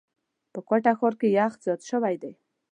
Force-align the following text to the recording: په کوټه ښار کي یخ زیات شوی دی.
په 0.53 0.59
کوټه 0.67 0.91
ښار 0.99 1.13
کي 1.19 1.27
یخ 1.37 1.51
زیات 1.63 1.81
شوی 1.89 2.15
دی. 2.21 2.31